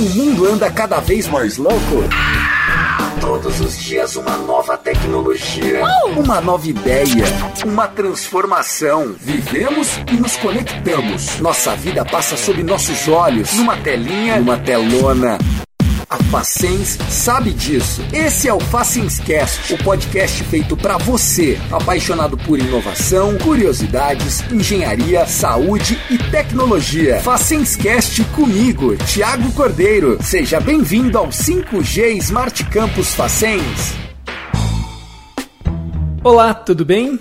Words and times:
O 0.00 0.08
mundo 0.10 0.46
anda 0.46 0.70
cada 0.70 1.00
vez 1.00 1.26
mais 1.26 1.56
louco. 1.56 2.04
Todos 3.20 3.60
os 3.60 3.76
dias 3.76 4.14
uma 4.14 4.36
nova 4.36 4.76
tecnologia, 4.76 5.82
uma 6.16 6.40
nova 6.40 6.68
ideia, 6.68 7.24
uma 7.66 7.88
transformação. 7.88 9.16
Vivemos 9.18 9.98
e 10.12 10.14
nos 10.14 10.36
conectamos. 10.36 11.40
Nossa 11.40 11.74
vida 11.74 12.04
passa 12.04 12.36
sob 12.36 12.62
nossos 12.62 13.08
olhos, 13.08 13.52
numa 13.54 13.76
telinha, 13.76 14.38
numa 14.38 14.56
telona. 14.56 15.36
A 16.10 16.16
Facens 16.16 16.96
sabe 17.10 17.52
disso. 17.52 18.02
Esse 18.14 18.48
é 18.48 18.54
o 18.54 18.58
Facenscast, 18.58 19.74
o 19.74 19.84
podcast 19.84 20.42
feito 20.44 20.74
para 20.74 20.96
você, 20.96 21.60
apaixonado 21.70 22.34
por 22.38 22.58
inovação, 22.58 23.36
curiosidades, 23.36 24.40
engenharia, 24.50 25.26
saúde 25.26 26.00
e 26.08 26.16
tecnologia. 26.16 27.20
Facenscast 27.20 28.24
comigo, 28.34 28.96
Thiago 28.96 29.52
Cordeiro. 29.52 30.16
Seja 30.22 30.58
bem-vindo 30.58 31.18
ao 31.18 31.28
5G 31.28 32.16
Smart 32.16 32.64
Campus 32.70 33.12
Facens. 33.12 33.94
Olá, 36.24 36.54
tudo 36.54 36.86
bem? 36.86 37.20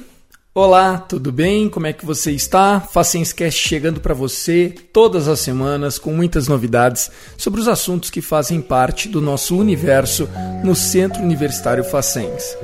Olá, 0.59 0.97
tudo 0.97 1.31
bem? 1.31 1.69
Como 1.69 1.85
é 1.85 1.93
que 1.93 2.03
você 2.03 2.31
está? 2.31 2.79
Facenscast 2.79 3.69
chegando 3.69 4.01
para 4.01 4.15
você 4.15 4.73
todas 4.91 5.27
as 5.27 5.39
semanas 5.39 5.99
com 5.99 6.11
muitas 6.11 6.47
novidades 6.47 7.11
sobre 7.37 7.61
os 7.61 7.67
assuntos 7.67 8.09
que 8.09 8.23
fazem 8.23 8.59
parte 8.59 9.07
do 9.07 9.21
nosso 9.21 9.55
universo 9.55 10.27
no 10.63 10.75
Centro 10.75 11.21
Universitário 11.21 11.83
Facens. 11.83 12.57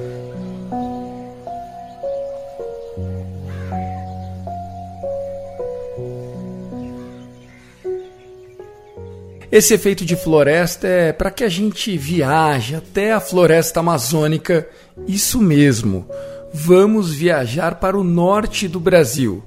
Esse 9.52 9.76
efeito 9.76 10.04
de 10.04 10.16
floresta 10.16 10.88
é 10.88 11.14
para 11.14 11.30
que 11.30 11.44
a 11.44 11.50
gente 11.50 11.96
viaje 11.96 12.74
até 12.74 13.14
a 13.14 13.20
floresta 13.20 13.82
amazônica, 13.82 14.68
isso 15.08 15.40
mesmo 15.40 16.10
vamos 16.54 17.12
viajar 17.12 17.76
para 17.76 17.98
o 17.98 18.04
norte 18.04 18.68
do 18.68 18.80
Brasil, 18.80 19.42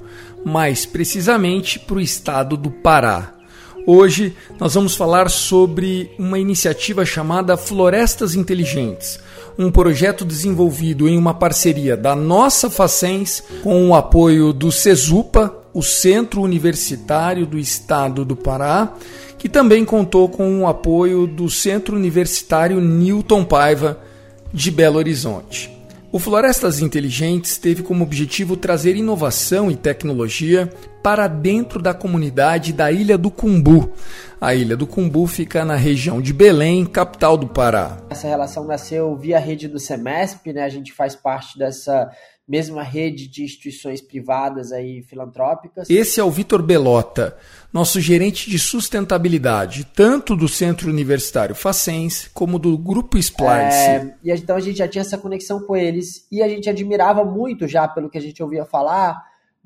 mais 0.44 0.84
precisamente 0.84 1.78
para 1.78 1.96
o 1.96 2.00
estado 2.00 2.56
do 2.56 2.70
Pará. 2.70 3.32
Hoje 3.86 4.34
nós 4.58 4.74
vamos 4.74 4.96
falar 4.96 5.30
sobre 5.30 6.10
uma 6.18 6.40
iniciativa 6.40 7.04
chamada 7.04 7.56
Florestas 7.56 8.34
Inteligentes, 8.34 9.20
um 9.56 9.70
projeto 9.70 10.24
desenvolvido 10.24 11.08
em 11.08 11.16
uma 11.16 11.32
parceria 11.32 11.96
da 11.96 12.16
nossa 12.16 12.68
Facens 12.68 13.44
com 13.62 13.88
o 13.88 13.94
apoio 13.94 14.52
do 14.52 14.72
CESUPA, 14.72 15.54
o 15.72 15.82
Centro 15.82 16.42
Universitário 16.42 17.46
do 17.46 17.58
Estado 17.58 18.24
do 18.24 18.34
Pará, 18.34 18.92
que 19.38 19.48
também 19.48 19.84
contou 19.84 20.28
com 20.28 20.62
o 20.62 20.66
apoio 20.66 21.26
do 21.26 21.48
Centro 21.48 21.94
Universitário 21.94 22.80
Newton 22.80 23.44
Paiva 23.44 24.00
de 24.52 24.70
Belo 24.72 24.98
Horizonte. 24.98 25.75
O 26.16 26.18
Florestas 26.18 26.80
Inteligentes 26.80 27.58
teve 27.58 27.82
como 27.82 28.02
objetivo 28.02 28.56
trazer 28.56 28.96
inovação 28.96 29.70
e 29.70 29.76
tecnologia 29.76 30.72
para 31.02 31.28
dentro 31.28 31.78
da 31.78 31.92
comunidade 31.92 32.72
da 32.72 32.90
Ilha 32.90 33.18
do 33.18 33.30
Cumbu. 33.30 33.92
A 34.38 34.54
Ilha 34.54 34.76
do 34.76 34.86
Cumbu 34.86 35.26
fica 35.26 35.64
na 35.64 35.76
região 35.76 36.20
de 36.20 36.30
Belém, 36.30 36.84
capital 36.84 37.38
do 37.38 37.48
Pará. 37.48 37.96
Essa 38.10 38.28
relação 38.28 38.64
nasceu 38.64 39.16
via 39.16 39.38
rede 39.38 39.66
do 39.66 39.78
Semesp, 39.78 40.52
né? 40.52 40.62
A 40.62 40.68
gente 40.68 40.92
faz 40.92 41.16
parte 41.16 41.58
dessa 41.58 42.10
mesma 42.46 42.82
rede 42.82 43.26
de 43.28 43.42
instituições 43.42 44.02
privadas 44.02 44.72
aí 44.72 45.02
filantrópicas. 45.02 45.88
Esse 45.88 46.20
é 46.20 46.24
o 46.24 46.30
Vitor 46.30 46.62
Belota, 46.62 47.36
nosso 47.72 47.98
gerente 47.98 48.50
de 48.50 48.58
sustentabilidade, 48.58 49.84
tanto 49.94 50.36
do 50.36 50.46
Centro 50.46 50.90
Universitário 50.90 51.54
Facens 51.54 52.28
como 52.32 52.58
do 52.58 52.76
Grupo 52.76 53.16
Splice. 53.16 53.50
É, 53.50 54.14
e 54.22 54.30
então 54.30 54.54
a 54.54 54.60
gente 54.60 54.76
já 54.76 54.86
tinha 54.86 55.02
essa 55.02 55.18
conexão 55.18 55.60
com 55.60 55.74
eles 55.74 56.26
e 56.30 56.42
a 56.42 56.48
gente 56.48 56.68
admirava 56.68 57.24
muito 57.24 57.66
já 57.66 57.88
pelo 57.88 58.10
que 58.10 58.18
a 58.18 58.22
gente 58.22 58.40
ouvia 58.42 58.66
falar 58.66 59.16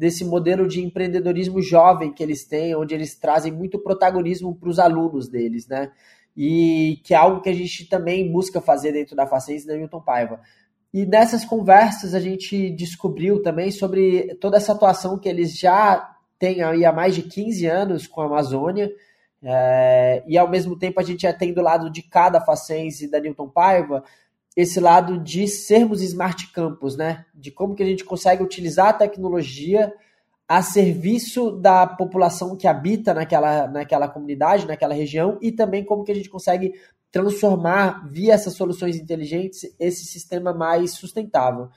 desse 0.00 0.24
modelo 0.24 0.66
de 0.66 0.82
empreendedorismo 0.82 1.60
jovem 1.60 2.12
que 2.12 2.22
eles 2.22 2.44
têm, 2.44 2.74
onde 2.74 2.94
eles 2.94 3.14
trazem 3.14 3.52
muito 3.52 3.78
protagonismo 3.78 4.54
para 4.56 4.70
os 4.70 4.78
alunos 4.78 5.28
deles, 5.28 5.68
né? 5.68 5.92
E 6.36 7.00
que 7.04 7.12
é 7.12 7.16
algo 7.16 7.42
que 7.42 7.50
a 7.50 7.54
gente 7.54 7.88
também 7.88 8.32
busca 8.32 8.60
fazer 8.60 8.92
dentro 8.92 9.14
da 9.14 9.26
Facens 9.26 9.64
e 9.64 9.66
da 9.66 9.76
Newton 9.76 10.00
Paiva 10.00 10.40
e 10.92 11.06
nessas 11.06 11.44
conversas 11.44 12.14
a 12.14 12.20
gente 12.20 12.70
descobriu 12.70 13.40
também 13.40 13.70
sobre 13.70 14.34
toda 14.40 14.56
essa 14.56 14.72
atuação 14.72 15.18
que 15.18 15.28
eles 15.28 15.56
já 15.56 16.16
têm 16.38 16.62
aí 16.62 16.84
há 16.84 16.92
mais 16.92 17.14
de 17.14 17.22
15 17.22 17.66
anos 17.66 18.06
com 18.08 18.20
a 18.20 18.26
Amazônia. 18.26 18.90
É, 19.42 20.22
e 20.26 20.36
ao 20.36 20.50
mesmo 20.50 20.76
tempo 20.76 21.00
a 21.00 21.02
gente 21.02 21.22
já 21.22 21.32
tem 21.32 21.52
do 21.52 21.62
lado 21.62 21.90
de 21.90 22.02
cada 22.02 22.40
Facens 22.40 23.00
e 23.00 23.10
da 23.10 23.20
Newton 23.20 23.48
Paiva 23.48 24.02
esse 24.56 24.80
lado 24.80 25.18
de 25.18 25.46
sermos 25.46 26.02
smart 26.02 26.52
campus, 26.52 26.96
né? 26.96 27.24
De 27.34 27.50
como 27.50 27.74
que 27.74 27.82
a 27.82 27.86
gente 27.86 28.04
consegue 28.04 28.42
utilizar 28.42 28.88
a 28.88 28.92
tecnologia 28.92 29.92
a 30.48 30.62
serviço 30.62 31.52
da 31.52 31.86
população 31.86 32.56
que 32.56 32.66
habita 32.66 33.14
naquela, 33.14 33.68
naquela 33.68 34.08
comunidade, 34.08 34.66
naquela 34.66 34.92
região, 34.92 35.38
e 35.40 35.52
também 35.52 35.84
como 35.84 36.02
que 36.02 36.10
a 36.10 36.14
gente 36.14 36.28
consegue 36.28 36.74
transformar, 37.12 38.08
via 38.08 38.34
essas 38.34 38.54
soluções 38.54 38.96
inteligentes, 38.96 39.72
esse 39.78 40.04
sistema 40.04 40.52
mais 40.52 40.92
sustentável. 40.94 41.68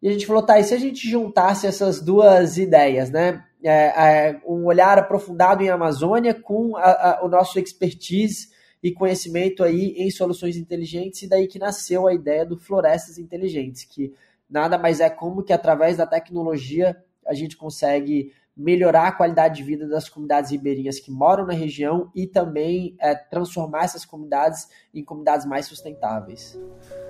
E 0.00 0.08
a 0.08 0.12
gente 0.12 0.26
falou, 0.26 0.42
tá, 0.42 0.58
e 0.58 0.64
se 0.64 0.72
a 0.72 0.78
gente 0.78 1.08
juntasse 1.08 1.66
essas 1.66 2.00
duas 2.00 2.56
ideias, 2.56 3.10
né? 3.10 3.44
É, 3.62 3.70
é, 3.72 4.40
um 4.46 4.66
olhar 4.66 4.98
aprofundado 4.98 5.62
em 5.62 5.70
Amazônia 5.70 6.34
com 6.34 6.76
a, 6.76 6.82
a, 6.82 7.24
o 7.24 7.28
nosso 7.28 7.58
expertise 7.58 8.48
e 8.84 8.92
conhecimento 8.92 9.64
aí 9.64 9.94
em 9.96 10.10
soluções 10.10 10.58
inteligentes, 10.58 11.22
e 11.22 11.26
daí 11.26 11.48
que 11.48 11.58
nasceu 11.58 12.06
a 12.06 12.12
ideia 12.12 12.44
do 12.44 12.58
Florestas 12.58 13.16
Inteligentes, 13.16 13.82
que 13.82 14.12
nada 14.48 14.76
mais 14.76 15.00
é 15.00 15.08
como 15.08 15.42
que 15.42 15.54
através 15.54 15.96
da 15.96 16.06
tecnologia 16.06 16.94
a 17.26 17.32
gente 17.32 17.56
consegue 17.56 18.30
melhorar 18.54 19.08
a 19.08 19.12
qualidade 19.12 19.56
de 19.56 19.62
vida 19.62 19.88
das 19.88 20.06
comunidades 20.10 20.50
ribeirinhas 20.50 21.00
que 21.00 21.10
moram 21.10 21.46
na 21.46 21.54
região 21.54 22.10
e 22.14 22.26
também 22.26 22.94
é, 23.00 23.14
transformar 23.14 23.84
essas 23.84 24.04
comunidades 24.04 24.68
em 24.92 25.02
comunidades 25.02 25.46
mais 25.46 25.64
sustentáveis. 25.66 26.56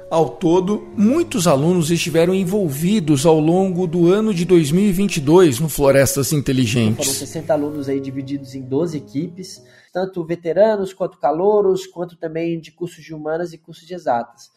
Ao 0.09 0.29
todo, 0.29 0.87
muitos 0.97 1.49
alunos 1.49 1.91
estiveram 1.91 2.33
envolvidos 2.33 3.27
ao 3.27 3.41
longo 3.41 3.85
do 3.89 4.07
ano 4.07 4.33
de 4.33 4.45
2022 4.45 5.59
no 5.59 5.69
Florestas 5.69 6.33
Inteligentes. 6.33 7.05
Foram 7.05 7.19
60 7.19 7.53
alunos 7.53 7.89
aí 7.89 7.99
divididos 7.99 8.55
em 8.55 8.63
12 8.63 8.97
equipes, 8.97 9.61
tanto 9.95 10.25
veteranos 10.25 10.93
quanto 10.93 11.21
calouros, 11.21 11.87
quanto 11.87 12.17
também 12.17 12.59
de 12.59 12.73
cursos 12.73 13.05
de 13.05 13.15
humanas 13.15 13.53
e 13.53 13.59
cursos 13.59 13.87
de 13.87 13.95
exatas. 13.95 14.51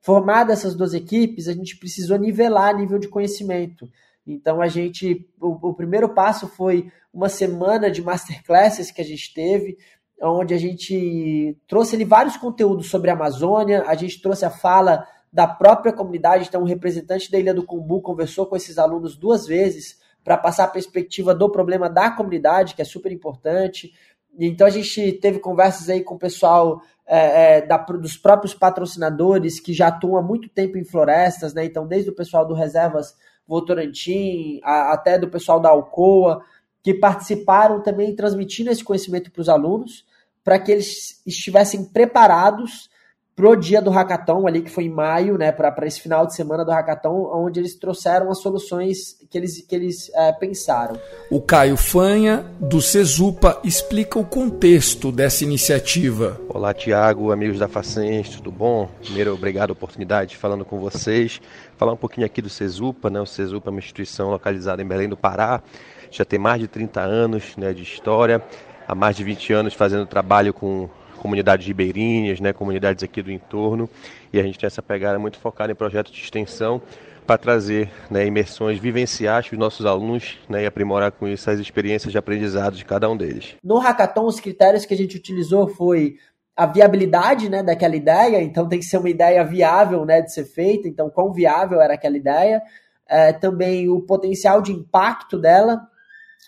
Formadas 0.00 0.60
essas 0.60 0.76
duas 0.76 0.94
equipes, 0.94 1.48
a 1.48 1.52
gente 1.52 1.76
precisou 1.76 2.16
nivelar 2.16 2.76
nível 2.76 2.96
de 2.96 3.08
conhecimento. 3.08 3.90
Então 4.24 4.62
a 4.62 4.68
gente, 4.68 5.28
o, 5.40 5.70
o, 5.70 5.74
primeiro 5.74 6.14
passo 6.14 6.46
foi 6.46 6.92
uma 7.12 7.28
semana 7.28 7.90
de 7.90 8.02
masterclasses 8.02 8.92
que 8.92 9.00
a 9.00 9.04
gente 9.04 9.34
teve, 9.34 9.76
onde 10.22 10.54
a 10.54 10.58
gente 10.58 11.58
trouxe 11.66 11.96
ali 11.96 12.04
vários 12.04 12.36
conteúdos 12.36 12.88
sobre 12.88 13.10
a 13.10 13.14
Amazônia, 13.14 13.82
a 13.88 13.96
gente 13.96 14.22
trouxe 14.22 14.44
a 14.44 14.50
fala 14.50 15.04
da 15.32 15.48
própria 15.48 15.92
comunidade, 15.92 16.46
então 16.46 16.62
um 16.62 16.66
representante 16.66 17.28
da 17.32 17.38
Ilha 17.38 17.52
do 17.52 17.66
Cumbu 17.66 18.00
conversou 18.00 18.46
com 18.46 18.54
esses 18.54 18.78
alunos 18.78 19.16
duas 19.16 19.44
vezes 19.44 19.98
para 20.22 20.38
passar 20.38 20.64
a 20.64 20.68
perspectiva 20.68 21.34
do 21.34 21.50
problema 21.50 21.90
da 21.90 22.10
comunidade, 22.10 22.74
que 22.74 22.80
é 22.80 22.84
super 22.84 23.12
importante. 23.12 23.92
Então 24.38 24.66
a 24.66 24.70
gente 24.70 25.12
teve 25.12 25.38
conversas 25.38 25.88
aí 25.88 26.02
com 26.02 26.14
o 26.14 26.18
pessoal 26.18 26.82
é, 27.06 27.58
é, 27.58 27.66
da, 27.66 27.76
dos 27.76 28.16
próprios 28.16 28.54
patrocinadores 28.54 29.60
que 29.60 29.72
já 29.72 29.88
atuam 29.88 30.16
há 30.16 30.22
muito 30.22 30.48
tempo 30.48 30.78
em 30.78 30.84
florestas, 30.84 31.52
né? 31.52 31.64
Então, 31.64 31.86
desde 31.86 32.10
o 32.10 32.14
pessoal 32.14 32.46
do 32.46 32.54
Reservas 32.54 33.14
Votorantim, 33.46 34.60
a, 34.64 34.92
até 34.92 35.18
do 35.18 35.28
pessoal 35.28 35.60
da 35.60 35.68
Alcoa, 35.68 36.42
que 36.82 36.94
participaram 36.94 37.82
também 37.82 38.14
transmitindo 38.14 38.70
esse 38.70 38.82
conhecimento 38.82 39.30
para 39.30 39.40
os 39.42 39.48
alunos, 39.48 40.04
para 40.42 40.58
que 40.58 40.72
eles 40.72 41.22
estivessem 41.26 41.84
preparados 41.84 42.88
pro 43.36 43.56
dia 43.56 43.82
do 43.82 43.90
hackathon 43.90 44.46
ali, 44.46 44.62
que 44.62 44.70
foi 44.70 44.84
em 44.84 44.88
maio, 44.88 45.36
né, 45.36 45.50
para 45.50 45.86
esse 45.86 46.00
final 46.00 46.26
de 46.26 46.34
semana 46.34 46.64
do 46.64 46.70
hackathon, 46.70 47.30
onde 47.34 47.58
eles 47.58 47.74
trouxeram 47.74 48.30
as 48.30 48.38
soluções 48.38 49.16
que 49.28 49.36
eles, 49.36 49.60
que 49.60 49.74
eles 49.74 50.10
é, 50.14 50.32
pensaram. 50.32 50.96
O 51.30 51.40
Caio 51.40 51.76
Fanha, 51.76 52.44
do 52.60 52.80
Cesupa, 52.80 53.60
explica 53.64 54.18
o 54.18 54.24
contexto 54.24 55.10
dessa 55.10 55.42
iniciativa. 55.42 56.40
Olá, 56.48 56.72
Tiago, 56.72 57.32
amigos 57.32 57.58
da 57.58 57.66
Facens, 57.66 58.28
tudo 58.30 58.52
bom? 58.52 58.88
Primeiro, 59.02 59.34
obrigado 59.34 59.70
a 59.70 59.72
oportunidade 59.72 60.36
falando 60.36 60.64
com 60.64 60.78
vocês. 60.78 61.40
Falar 61.76 61.92
um 61.92 61.96
pouquinho 61.96 62.26
aqui 62.26 62.40
do 62.40 62.48
Cesupa, 62.48 63.10
né? 63.10 63.20
O 63.20 63.26
Cesupa 63.26 63.68
é 63.68 63.72
uma 63.72 63.80
instituição 63.80 64.30
localizada 64.30 64.80
em 64.80 64.86
Belém 64.86 65.08
do 65.08 65.16
Pará, 65.16 65.60
já 66.08 66.24
tem 66.24 66.38
mais 66.38 66.60
de 66.60 66.68
30 66.68 67.00
anos 67.00 67.56
né, 67.56 67.72
de 67.72 67.82
história, 67.82 68.40
há 68.86 68.94
mais 68.94 69.16
de 69.16 69.24
20 69.24 69.52
anos 69.52 69.74
fazendo 69.74 70.06
trabalho 70.06 70.54
com 70.54 70.88
comunidades 71.24 71.66
ribeirinhas, 71.66 72.38
né, 72.38 72.52
comunidades 72.52 73.02
aqui 73.02 73.22
do 73.22 73.32
entorno, 73.32 73.88
e 74.30 74.38
a 74.38 74.42
gente 74.42 74.58
tem 74.58 74.66
essa 74.66 74.82
pegada 74.82 75.18
muito 75.18 75.38
focada 75.38 75.72
em 75.72 75.74
projetos 75.74 76.12
de 76.12 76.20
extensão 76.20 76.82
para 77.26 77.38
trazer 77.38 77.90
né, 78.10 78.26
imersões 78.26 78.78
vivenciais 78.78 79.48
para 79.48 79.54
os 79.54 79.58
nossos 79.58 79.86
alunos 79.86 80.38
né, 80.50 80.64
e 80.64 80.66
aprimorar 80.66 81.12
com 81.12 81.26
isso 81.26 81.48
as 81.48 81.58
experiências 81.58 82.12
de 82.12 82.18
aprendizado 82.18 82.76
de 82.76 82.84
cada 82.84 83.08
um 83.08 83.16
deles. 83.16 83.54
No 83.64 83.78
Hackathon, 83.78 84.26
os 84.26 84.38
critérios 84.38 84.84
que 84.84 84.92
a 84.92 84.96
gente 84.98 85.16
utilizou 85.16 85.66
foi 85.66 86.16
a 86.54 86.66
viabilidade 86.66 87.48
né, 87.48 87.62
daquela 87.62 87.96
ideia, 87.96 88.42
então 88.42 88.68
tem 88.68 88.78
que 88.78 88.84
ser 88.84 88.98
uma 88.98 89.08
ideia 89.08 89.42
viável 89.46 90.04
né, 90.04 90.20
de 90.20 90.30
ser 90.30 90.44
feita, 90.44 90.86
então 90.86 91.08
quão 91.08 91.32
viável 91.32 91.80
era 91.80 91.94
aquela 91.94 92.18
ideia, 92.18 92.62
é, 93.08 93.32
também 93.32 93.88
o 93.88 94.02
potencial 94.02 94.60
de 94.60 94.72
impacto 94.72 95.38
dela 95.38 95.88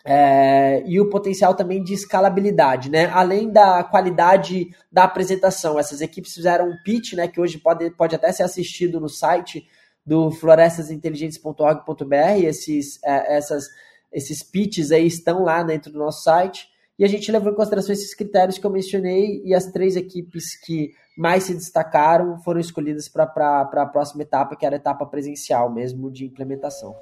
é, 0.09 0.85
e 0.87 1.01
o 1.01 1.11
potencial 1.11 1.53
também 1.53 1.83
de 1.83 1.93
escalabilidade, 1.93 2.89
né? 2.89 3.07
Além 3.07 3.51
da 3.51 3.83
qualidade 3.83 4.69
da 4.91 5.03
apresentação, 5.03 5.81
essas 5.81 6.01
equipes 6.01 6.33
fizeram 6.33 6.69
um 6.69 6.77
pitch, 6.85 7.15
né, 7.15 7.27
que 7.27 7.41
hoje 7.41 7.59
pode, 7.59 7.91
pode 7.91 8.15
até 8.15 8.31
ser 8.31 8.45
assistido 8.45 9.01
no 9.01 9.09
site 9.09 9.67
do 10.07 10.31
florestasinteligentes.org.br, 10.31 12.45
esses, 12.45 13.03
é, 13.03 13.37
essas, 13.37 13.65
esses 14.13 14.45
pitches 14.45 14.93
aí 14.93 15.09
estão 15.09 15.43
lá 15.43 15.65
dentro 15.65 15.91
do 15.91 15.99
nosso 15.99 16.23
site, 16.23 16.69
e 16.97 17.05
a 17.05 17.09
gente 17.09 17.33
levou 17.33 17.53
em 17.53 17.57
consideração 17.57 17.93
esses 17.93 18.15
critérios 18.15 18.59
que 18.59 18.67
eu 18.67 18.71
mencionei 18.71 19.43
e 19.45 19.53
as 19.53 19.67
três 19.67 19.97
equipes 19.97 20.55
que 20.65 20.93
mais 21.19 21.43
se 21.43 21.53
destacaram 21.53 22.39
foram 22.43 22.61
escolhidas 22.61 23.09
para 23.09 23.25
a 23.25 23.87
próxima 23.87 24.23
etapa, 24.23 24.55
que 24.55 24.65
era 24.65 24.77
a 24.77 24.79
etapa 24.79 25.05
presencial 25.05 25.73
mesmo 25.73 26.13
de 26.13 26.25
implementação. 26.25 26.95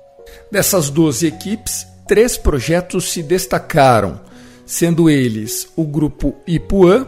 Dessas 0.51 0.89
12 0.89 1.27
equipes, 1.27 1.87
três 2.07 2.37
projetos 2.37 3.13
se 3.13 3.23
destacaram, 3.23 4.21
sendo 4.65 5.09
eles 5.11 5.69
o 5.77 5.85
grupo 5.85 6.35
Ipuã, 6.47 7.07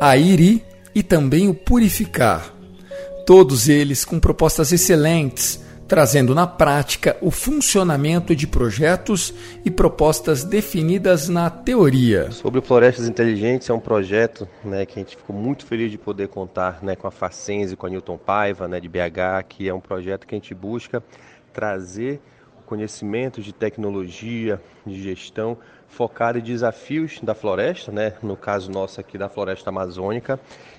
a 0.00 0.16
IRI 0.16 0.64
e 0.94 1.02
também 1.02 1.48
o 1.48 1.54
Purificar. 1.54 2.54
Todos 3.26 3.68
eles 3.68 4.04
com 4.04 4.20
propostas 4.20 4.72
excelentes 4.72 5.64
trazendo 5.86 6.34
na 6.34 6.46
prática 6.46 7.16
o 7.20 7.30
funcionamento 7.30 8.34
de 8.34 8.46
projetos 8.46 9.32
e 9.64 9.70
propostas 9.70 10.42
definidas 10.42 11.28
na 11.28 11.48
teoria. 11.48 12.30
Sobre 12.32 12.60
Florestas 12.60 13.08
Inteligentes, 13.08 13.70
é 13.70 13.72
um 13.72 13.80
projeto 13.80 14.48
né, 14.64 14.84
que 14.84 14.98
a 14.98 15.02
gente 15.02 15.16
ficou 15.16 15.34
muito 15.34 15.64
feliz 15.64 15.90
de 15.90 15.98
poder 15.98 16.28
contar 16.28 16.82
né, 16.82 16.96
com 16.96 17.06
a 17.06 17.10
Facense, 17.10 17.76
com 17.76 17.86
a 17.86 17.90
Newton 17.90 18.18
Paiva, 18.18 18.66
né, 18.66 18.80
de 18.80 18.88
BH, 18.88 19.44
que 19.48 19.68
é 19.68 19.74
um 19.74 19.80
projeto 19.80 20.26
que 20.26 20.34
a 20.34 20.38
gente 20.38 20.54
busca 20.54 21.02
trazer 21.52 22.20
conhecimento 22.66 23.40
de 23.40 23.52
tecnologia, 23.52 24.60
de 24.84 25.02
gestão, 25.02 25.56
focado 25.88 26.38
em 26.38 26.42
desafios 26.42 27.20
da 27.20 27.34
floresta, 27.34 27.90
né? 27.90 28.14
no 28.22 28.36
caso 28.36 28.70
nosso 28.70 29.00
aqui 29.00 29.16
da 29.16 29.28
floresta 29.28 29.70
amazônica. 29.70 30.38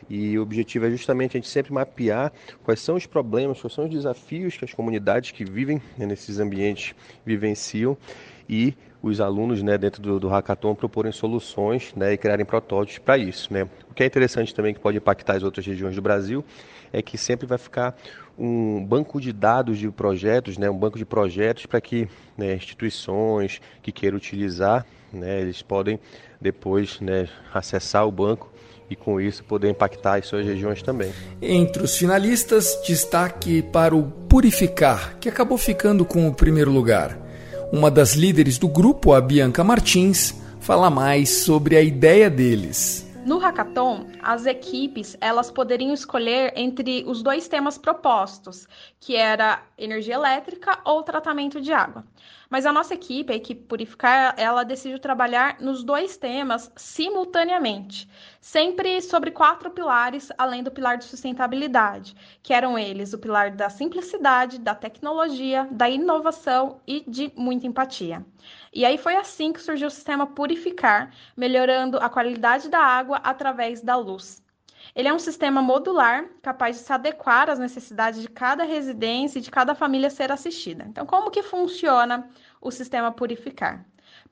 E 0.10 0.38
o 0.38 0.42
objetivo 0.42 0.86
é 0.86 0.92
justamente 0.92 1.36
a 1.36 1.40
gente 1.40 1.50
sempre 1.50 1.74
mapear 1.74 2.32
quais 2.64 2.80
são 2.80 2.96
os 2.96 3.06
problemas, 3.06 3.60
quais 3.60 3.74
são 3.74 3.86
os 3.86 3.90
desafios 3.90 4.56
que 4.56 4.66
as 4.66 4.74
comunidades 4.74 5.32
que 5.32 5.44
vivem 5.44 5.82
né, 5.98 6.06
nesses 6.06 6.40
ambientes 6.40 6.94
vivenciam 7.26 7.98
e 8.48 8.74
os 9.02 9.22
alunos 9.22 9.62
né, 9.62 9.78
dentro 9.78 10.02
do, 10.02 10.20
do 10.20 10.28
hackathon 10.28 10.76
proporem 10.76 11.12
soluções 11.12 11.94
né, 11.96 12.14
e 12.14 12.18
criarem 12.18 12.46
protótipos 12.46 13.00
para 13.00 13.18
isso. 13.18 13.52
Né. 13.54 13.68
O 13.90 13.94
que 13.94 14.04
é 14.04 14.06
interessante 14.06 14.54
também 14.54 14.74
que 14.74 14.80
pode 14.80 14.98
impactar 14.98 15.36
as 15.36 15.44
outras 15.44 15.66
regiões 15.66 15.96
do 15.96 16.02
Brasil 16.02 16.44
é 16.92 17.02
que 17.02 17.18
sempre 17.18 17.46
vai 17.46 17.58
ficar 17.58 17.96
um 18.38 18.86
banco 18.86 19.20
de 19.20 19.34
dados 19.34 19.78
de 19.78 19.90
projetos, 19.90 20.58
né, 20.58 20.70
um 20.70 20.78
banco 20.78 20.98
de 20.98 21.06
projetos 21.06 21.66
para 21.66 21.82
que 21.82 22.08
né, 22.38 22.56
instituições 22.56 23.60
que 23.82 23.92
queiram 23.92 24.18
utilizar, 24.18 24.86
né, 25.12 25.42
eles 25.42 25.62
podem 25.62 26.00
depois 26.40 27.00
né, 27.00 27.28
acessar 27.54 28.08
o 28.08 28.12
banco 28.12 28.52
e 28.90 28.96
com 28.96 29.20
isso 29.20 29.44
poder 29.44 29.70
impactar 29.70 30.16
as 30.16 30.28
suas 30.28 30.46
regiões 30.46 30.82
também. 30.82 31.12
Entre 31.42 31.84
os 31.84 31.98
finalistas, 31.98 32.80
destaque 32.86 33.62
para 33.62 33.96
o 33.96 34.04
Purificar, 34.04 35.18
que 35.20 35.28
acabou 35.28 35.58
ficando 35.58 36.06
com 36.06 36.28
o 36.28 36.34
primeiro 36.34 36.72
lugar. 36.72 37.20
Uma 37.72 37.92
das 37.92 38.14
líderes 38.14 38.58
do 38.58 38.68
grupo, 38.68 39.14
a 39.14 39.20
Bianca 39.20 39.64
Martins, 39.64 40.36
fala 40.60 40.90
mais 40.90 41.30
sobre 41.30 41.76
a 41.76 41.82
ideia 41.82 42.30
deles. 42.30 43.07
No 43.28 43.40
hackathon, 43.40 44.08
as 44.24 44.46
equipes 44.46 45.18
elas 45.20 45.52
poderiam 45.52 45.94
escolher 45.94 46.54
entre 46.56 47.04
os 47.06 47.22
dois 47.22 47.46
temas 47.46 47.78
propostos, 47.78 48.70
que 49.02 49.18
era 49.18 49.62
energia 49.78 50.14
elétrica 50.14 50.80
ou 50.86 51.04
tratamento 51.04 51.60
de 51.60 51.74
água. 51.74 52.06
Mas 52.50 52.66
a 52.66 52.72
nossa 52.72 52.94
equipe, 52.94 53.34
a 53.34 53.36
equipe 53.36 53.64
Purificar, 53.64 54.34
ela 54.38 54.64
decidiu 54.64 55.00
trabalhar 55.00 55.60
nos 55.60 55.84
dois 55.84 56.16
temas 56.16 56.72
simultaneamente, 56.78 58.10
sempre 58.40 59.02
sobre 59.02 59.32
quatro 59.32 59.70
pilares, 59.70 60.32
além 60.38 60.64
do 60.64 60.72
pilar 60.72 60.98
de 60.98 61.06
sustentabilidade, 61.06 62.16
que 62.42 62.54
eram 62.54 62.80
eles 62.80 63.12
o 63.12 63.18
pilar 63.18 63.52
da 63.52 63.70
simplicidade, 63.70 64.60
da 64.60 64.74
tecnologia, 64.74 65.68
da 65.72 65.90
inovação 65.90 66.80
e 66.88 67.04
de 67.10 67.32
muita 67.36 67.68
empatia. 67.68 68.26
E 68.74 68.86
aí 68.86 68.98
foi 68.98 69.18
assim 69.18 69.52
que 69.52 69.62
surgiu 69.62 69.88
o 69.88 69.92
sistema 69.92 70.26
Purificar, 70.26 71.14
melhorando 71.36 71.98
a 71.98 72.10
qualidade 72.10 72.70
da 72.70 72.80
água 72.80 73.18
através 73.24 73.82
da 73.82 73.98
luz. 73.98 74.42
Ele 74.98 75.08
é 75.08 75.14
um 75.14 75.20
sistema 75.20 75.62
modular, 75.62 76.26
capaz 76.42 76.78
de 76.78 76.82
se 76.82 76.92
adequar 76.92 77.52
às 77.52 77.60
necessidades 77.60 78.20
de 78.20 78.28
cada 78.28 78.64
residência 78.64 79.38
e 79.38 79.42
de 79.44 79.52
cada 79.52 79.76
família 79.76 80.10
ser 80.10 80.32
assistida. 80.32 80.86
Então, 80.90 81.06
como 81.06 81.30
que 81.30 81.44
funciona 81.44 82.28
o 82.60 82.72
sistema 82.72 83.12
Purificar? 83.12 83.86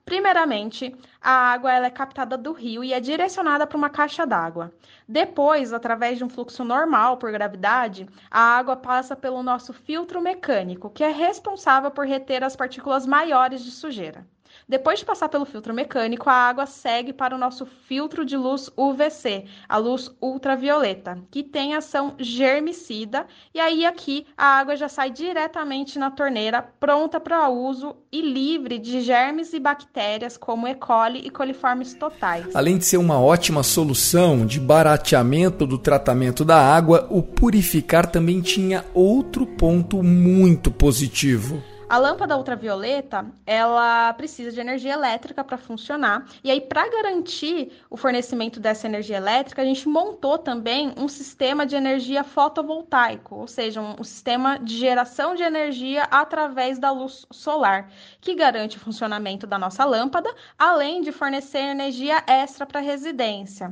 Primeiramente, 0.04 0.96
a 1.22 1.30
água 1.30 1.72
ela 1.72 1.86
é 1.86 1.92
captada 1.92 2.36
do 2.36 2.52
rio 2.52 2.84
e 2.84 2.94
é 2.94 3.00
direcionada 3.00 3.68
para 3.68 3.78
uma 3.78 3.92
caixa 3.92 4.26
d'água. 4.26 4.74
Depois, 5.08 5.72
através 5.72 6.18
de 6.18 6.24
um 6.24 6.30
fluxo 6.30 6.64
normal 6.64 7.18
por 7.18 7.32
gravidade, 7.32 8.10
a 8.32 8.40
água 8.58 8.76
passa 8.76 9.16
pelo 9.16 9.44
nosso 9.44 9.72
filtro 9.72 10.20
mecânico, 10.20 10.90
que 10.90 11.04
é 11.04 11.12
responsável 11.12 11.92
por 11.92 12.08
reter 12.08 12.44
as 12.44 12.56
partículas 12.56 13.06
maiores 13.06 13.64
de 13.64 13.70
sujeira. 13.70 14.26
Depois 14.68 14.98
de 14.98 15.06
passar 15.06 15.30
pelo 15.30 15.46
filtro 15.46 15.76
mecânico, 15.76 16.28
a 16.28 16.34
água 16.34 16.66
segue 16.66 17.14
para 17.14 17.36
o 17.36 17.38
nosso 17.38 17.68
filtro 17.68 18.26
de 18.26 18.36
luz 18.36 18.68
UVC, 18.76 19.46
a 19.70 19.78
luz 19.78 20.10
ultravioleta, 20.20 21.20
que 21.30 21.44
tem 21.44 21.76
ação 21.76 22.16
germicida, 22.18 23.28
e 23.54 23.60
aí 23.60 23.86
aqui 23.86 24.26
a 24.36 24.58
água 24.58 24.76
já 24.76 24.90
sai 24.90 25.12
diretamente 25.12 26.00
na 26.00 26.10
torneira, 26.10 26.64
pronta 26.80 27.20
para 27.20 27.48
uso 27.48 27.96
e 28.12 28.22
livre 28.22 28.80
de 28.80 29.02
germes 29.02 29.54
e 29.54 29.60
bactérias 29.60 30.36
como 30.36 30.68
E. 30.68 30.74
coli 30.74 31.20
e 31.20 31.30
coliformes 31.30 31.94
totais. 31.94 32.56
Além 32.56 32.80
de 32.80 32.86
ser 32.86 32.98
uma 32.98 33.20
ótima 33.20 33.62
solução 33.62 34.48
de 34.48 34.60
barateamento 34.60 35.68
do 35.68 35.78
tratamento 35.78 36.44
da 36.44 36.58
água, 36.58 37.06
o 37.12 37.22
purificar 37.22 38.08
também 38.08 38.42
tinha 38.42 38.84
outro 38.96 39.46
ponto 39.46 40.02
muito 40.02 40.72
positivo. 40.72 41.75
A 41.88 42.00
lâmpada 42.00 42.36
ultravioleta, 42.36 43.32
ela 43.46 44.12
precisa 44.14 44.52
de 44.52 44.60
energia 44.60 44.94
elétrica 44.94 45.44
para 45.44 45.56
funcionar. 45.56 46.26
E 46.44 46.50
aí, 46.50 46.60
para 46.60 46.90
garantir 46.90 47.72
o 47.92 47.96
fornecimento 47.96 48.60
dessa 48.60 48.88
energia 48.88 49.18
elétrica, 49.18 49.62
a 49.62 49.66
gente 49.66 49.88
montou 49.88 50.40
também 50.40 50.94
um 50.98 51.08
sistema 51.08 51.64
de 51.64 51.76
energia 51.76 52.24
fotovoltaico, 52.24 53.36
ou 53.36 53.48
seja, 53.48 53.82
um, 53.82 53.98
um 54.00 54.04
sistema 54.04 54.58
de 54.58 54.76
geração 54.76 55.36
de 55.36 55.44
energia 55.44 56.04
através 56.10 56.80
da 56.80 56.90
luz 56.90 57.28
solar, 57.32 57.92
que 58.20 58.34
garante 58.34 58.78
o 58.78 58.80
funcionamento 58.80 59.46
da 59.46 59.60
nossa 59.60 59.86
lâmpada, 59.86 60.34
além 60.58 61.02
de 61.02 61.12
fornecer 61.12 61.60
energia 61.60 62.24
extra 62.26 62.66
para 62.66 62.80
a 62.80 62.84
residência. 62.84 63.72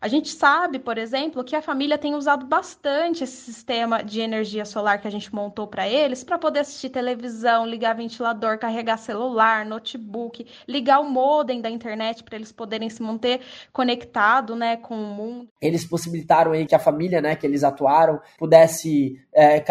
A 0.00 0.06
gente 0.06 0.28
sabe, 0.28 0.78
por 0.78 0.96
exemplo, 0.96 1.42
que 1.42 1.56
a 1.56 1.62
família 1.62 1.98
tem 1.98 2.14
usado 2.14 2.46
bastante 2.46 3.24
esse 3.24 3.36
sistema 3.36 4.02
de 4.02 4.20
energia 4.20 4.64
solar 4.64 5.00
que 5.00 5.08
a 5.08 5.10
gente 5.10 5.34
montou 5.34 5.66
para 5.66 5.88
eles 5.88 6.22
para 6.22 6.38
poder 6.38 6.60
assistir 6.60 6.90
televisão, 6.90 7.66
ligar 7.66 7.94
ventilador, 7.94 8.58
carregar 8.58 8.96
celular, 8.96 9.64
notebook, 9.66 10.46
ligar 10.68 11.00
o 11.00 11.10
modem 11.10 11.60
da 11.60 11.68
internet 11.68 12.22
para 12.22 12.36
eles 12.36 12.52
poderem 12.52 12.88
se 12.88 13.02
manter 13.02 13.40
conectado, 13.72 14.54
né, 14.54 14.76
com 14.76 14.94
o 14.94 15.14
mundo. 15.14 15.48
Eles 15.60 15.84
possibilitaram 15.84 16.52
aí 16.52 16.64
que 16.64 16.74
a 16.74 16.78
família, 16.78 17.20
né, 17.20 17.34
que 17.34 17.46
eles 17.46 17.64
atuaram, 17.64 18.20
pudesse 18.38 19.20
é, 19.32 19.62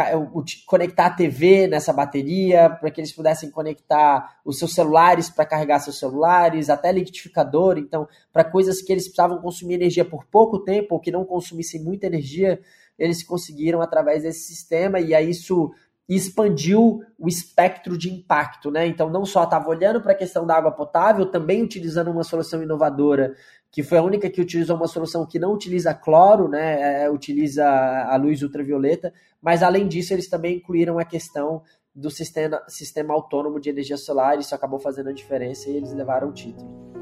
conectar 0.65 1.07
a 1.07 1.12
TV 1.12 1.67
nessa 1.67 1.93
bateria, 1.93 2.69
para 2.69 2.91
que 2.91 3.00
eles 3.00 3.13
pudessem 3.13 3.50
conectar 3.50 4.39
os 4.43 4.60
seus 4.60 4.74
celulares 4.74 5.29
para 5.29 5.46
carregar 5.46 5.79
seus 5.79 6.00
celulares, 6.00 6.69
até 6.69 6.91
liquidificador, 6.91 7.77
então, 7.77 8.07
para 8.31 8.43
coisas 8.43 8.81
que 8.81 8.91
eles 8.91 9.03
precisavam 9.03 9.41
consumir 9.41 9.75
energia 9.75 10.05
por 10.05 10.16
por 10.17 10.25
pouco 10.25 10.59
tempo 10.59 10.95
ou 10.95 11.00
que 11.00 11.12
não 11.12 11.24
consumissem 11.24 11.83
muita 11.83 12.07
energia, 12.07 12.59
eles 12.97 13.24
conseguiram 13.24 13.81
através 13.81 14.24
desse 14.24 14.47
sistema 14.47 15.00
e 15.00 15.13
aí 15.13 15.29
isso 15.29 15.71
expandiu 16.09 17.01
o 17.19 17.27
espectro 17.27 17.97
de 17.97 18.09
impacto, 18.09 18.71
né? 18.71 18.88
Então 18.88 19.09
não 19.09 19.25
só 19.25 19.43
estava 19.43 19.69
olhando 19.69 20.01
para 20.01 20.13
a 20.13 20.15
questão 20.15 20.45
da 20.45 20.55
água 20.55 20.71
potável, 20.71 21.25
também 21.25 21.62
utilizando 21.62 22.09
uma 22.09 22.24
solução 22.24 22.63
inovadora 22.63 23.36
que 23.69 23.83
foi 23.83 23.97
a 23.97 24.03
única 24.03 24.29
que 24.29 24.41
utilizou 24.41 24.77
uma 24.77 24.88
solução 24.88 25.25
que 25.25 25.38
não 25.38 25.53
utiliza 25.53 25.93
cloro, 25.93 26.47
né? 26.47 27.03
É, 27.03 27.09
utiliza 27.09 27.67
a 27.67 28.15
luz 28.15 28.41
ultravioleta, 28.41 29.13
mas 29.41 29.62
além 29.62 29.88
disso 29.88 30.13
eles 30.13 30.29
também 30.29 30.57
incluíram 30.57 30.97
a 30.97 31.05
questão 31.05 31.62
do 31.93 32.09
sistema, 32.09 32.63
sistema 32.67 33.13
autônomo 33.13 33.59
de 33.59 33.69
energia 33.69 33.97
solar, 33.97 34.39
isso 34.39 34.55
acabou 34.55 34.79
fazendo 34.79 35.09
a 35.09 35.13
diferença 35.13 35.69
e 35.69 35.75
eles 35.75 35.91
levaram 35.93 36.29
o 36.29 36.33
título. 36.33 36.96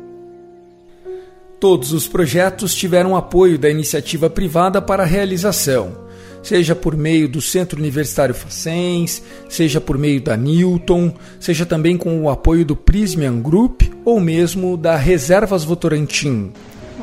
Todos 1.66 1.94
os 1.94 2.08
projetos 2.08 2.76
tiveram 2.76 3.16
apoio 3.16 3.58
da 3.58 3.68
iniciativa 3.68 4.30
privada 4.30 4.80
para 4.80 5.02
a 5.02 5.06
realização, 5.06 5.98
seja 6.44 6.76
por 6.76 6.96
meio 6.96 7.28
do 7.28 7.42
Centro 7.42 7.80
Universitário 7.80 8.36
Facens, 8.36 9.24
seja 9.50 9.82
por 9.82 9.98
meio 9.98 10.22
da 10.22 10.38
Newton, 10.38 11.12
seja 11.40 11.66
também 11.66 11.98
com 11.98 12.22
o 12.22 12.30
apoio 12.30 12.64
do 12.64 12.76
Prismian 12.76 13.42
Group 13.42 13.82
ou 14.06 14.20
mesmo 14.20 14.78
da 14.78 14.96
Reservas 14.96 15.64
Votorantim. 15.64 16.54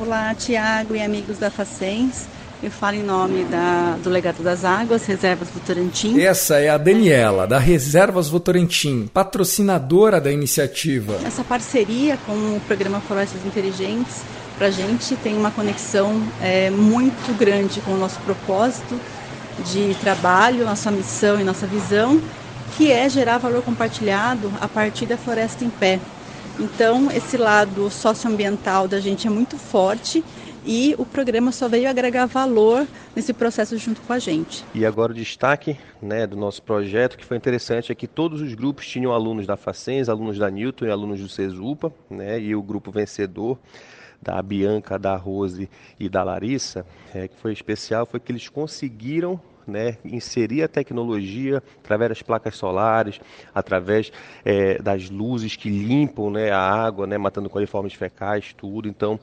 Olá, 0.01 0.33
Tiago 0.33 0.95
e 0.95 1.03
amigos 1.03 1.39
da 1.39 1.51
Facens. 1.51 2.29
Eu 2.63 2.71
falo 2.71 2.99
em 2.99 3.03
nome 3.03 3.43
da, 3.47 3.99
do 4.01 4.09
Legado 4.09 4.45
das 4.45 4.65
Águas, 4.65 5.05
Reservas 5.05 5.49
Votorantim. 5.51 6.21
Essa 6.21 6.61
é 6.61 6.69
a 6.69 6.79
Daniela, 6.79 7.49
da 7.49 7.59
Reservas 7.59 8.29
Votorantim, 8.29 9.11
patrocinadora 9.13 10.21
da 10.21 10.31
iniciativa. 10.31 11.17
Essa 11.27 11.43
parceria 11.43 12.17
com 12.25 12.33
o 12.33 12.61
programa 12.69 13.01
Florestas 13.01 13.45
Inteligentes, 13.45 14.23
para 14.57 14.69
a 14.69 14.71
gente 14.71 15.17
tem 15.17 15.37
uma 15.37 15.51
conexão 15.51 16.23
é, 16.41 16.71
muito 16.71 17.37
grande 17.37 17.81
com 17.81 17.93
o 17.93 17.97
nosso 17.97 18.21
propósito 18.21 18.99
de 19.73 19.95
trabalho, 20.01 20.65
nossa 20.65 20.91
missão 20.91 21.41
e 21.41 21.45
nossa 21.45 21.67
visão, 21.67 22.21
que 22.77 22.91
é 22.91 23.09
gerar 23.09 23.39
valor 23.39 23.63
compartilhado 23.63 24.51
a 24.61 24.69
partir 24.69 25.07
da 25.07 25.17
floresta 25.17 25.65
em 25.65 25.71
pé. 25.71 26.01
Então, 26.59 27.11
esse 27.11 27.37
lado 27.37 27.91
socioambiental 27.91 28.87
da 28.87 29.01
gente 29.01 29.27
é 29.27 29.31
muito 29.31 29.57
forte 29.57 30.23
e 30.65 30.95
o 30.97 31.05
programa 31.05 31.51
só 31.51 31.69
veio 31.69 31.89
agregar 31.89 32.27
valor 32.27 32.87
nesse 33.17 33.33
processo 33.33 33.77
junto 33.79 34.01
com 34.03 34.13
a 34.13 34.19
gente. 34.19 34.65
E 34.75 34.87
agora 34.87 35.13
o 35.13 35.15
destaque 35.15 35.77
né, 36.01 36.27
do 36.27 36.37
nosso 36.37 36.63
projeto, 36.63 37.17
que 37.17 37.25
foi 37.25 37.37
interessante, 37.37 37.91
é 37.91 37.95
que 37.95 38.07
todos 38.07 38.41
os 38.41 38.55
grupos 38.55 38.87
tinham 38.87 39.13
alunos 39.13 39.47
da 39.47 39.57
Facens, 39.57 40.09
alunos 40.09 40.39
da 40.39 40.51
Newton 40.51 40.87
e 40.87 40.91
alunos 40.91 41.21
do 41.21 41.29
Cesupa, 41.29 41.93
né, 42.09 42.41
e 42.41 42.55
o 42.55 42.63
grupo 42.63 42.91
vencedor 42.93 43.59
da 44.23 44.41
Bianca, 44.41 44.99
da 44.99 45.17
Rose 45.17 45.69
e 45.99 46.09
da 46.09 46.23
Larissa, 46.23 46.87
é, 47.13 47.27
que 47.27 47.37
foi 47.37 47.53
especial, 47.53 48.07
foi 48.07 48.21
que 48.21 48.31
eles 48.31 48.49
conseguiram 48.49 49.41
né, 49.67 49.97
inserir 50.05 50.63
a 50.63 50.69
tecnologia 50.69 51.63
através 51.79 52.11
das 52.11 52.23
placas 52.23 52.57
solares, 52.57 53.21
através 53.55 54.13
é, 54.45 54.81
das 54.81 55.11
luzes 55.11 55.57
que 55.57 55.69
limpam 55.69 56.31
né, 56.31 56.51
a 56.51 56.61
água, 56.61 57.07
né, 57.07 57.19
matando 57.19 57.51
coliformes 57.51 57.95
fecais, 57.95 58.53
tudo. 58.53 58.89
Então, 58.89 59.19